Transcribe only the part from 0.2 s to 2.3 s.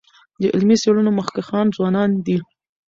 د علمي څېړنو مخکښان ځوانان